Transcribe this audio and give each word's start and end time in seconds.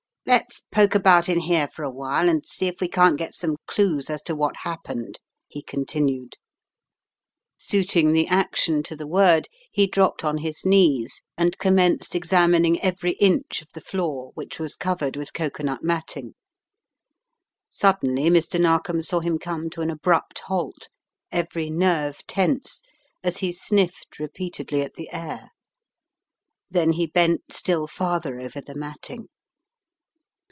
"Let's 0.23 0.61
poke 0.71 0.93
about 0.93 1.27
in 1.27 1.39
here 1.41 1.67
for 1.67 1.83
a 1.83 1.89
while 1.89 2.29
and 2.29 2.45
see 2.45 2.67
if 2.67 2.79
we 2.79 2.87
can't 2.87 3.17
get 3.17 3.33
some 3.33 3.57
clues 3.65 4.07
as 4.07 4.21
to 4.23 4.35
what 4.35 4.57
happened," 4.57 5.19
he 5.47 5.63
continued. 5.63 6.35
Suiting 7.57 8.13
the 8.13 8.27
action 8.27 8.83
to 8.83 8.95
the 8.95 9.07
word, 9.07 9.49
he 9.71 9.87
dropped 9.87 10.23
on 10.23 10.37
his 10.37 10.63
knees, 10.63 11.23
and 11.37 11.57
commenced 11.57 12.13
examining 12.13 12.79
every 12.81 13.13
inch 13.13 13.63
of 13.63 13.69
the 13.73 13.81
floor 13.81 14.31
which 14.35 14.59
was 14.59 14.75
covered 14.75 15.17
with 15.17 15.33
cocoanut 15.33 15.83
matting. 15.83 16.35
Suddenly 17.71 18.29
Mr. 18.29 18.61
Narkom 18.61 19.01
saw 19.01 19.21
him 19.21 19.39
come 19.39 19.71
to 19.71 19.81
an 19.81 19.89
abrupt 19.89 20.39
halt, 20.45 20.87
every 21.31 21.71
nerve 21.71 22.19
tense, 22.27 22.83
as 23.23 23.37
he 23.37 23.51
sniffed 23.51 24.19
re 24.19 24.27
peatedly 24.27 24.83
at 24.85 24.93
the 24.93 25.09
air. 25.11 25.49
Then 26.69 26.91
he 26.91 27.07
bent 27.07 27.51
still 27.51 27.87
farther 27.87 28.39
over 28.39 28.61
the 28.61 28.75
matting. 28.75 29.27